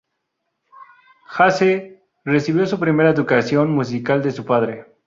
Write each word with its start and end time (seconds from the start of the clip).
Hasse 1.29 2.01
recibió 2.25 2.65
su 2.65 2.79
primera 2.79 3.11
educación 3.11 3.69
musical 3.69 4.23
de 4.23 4.31
su 4.31 4.43
padre. 4.45 4.87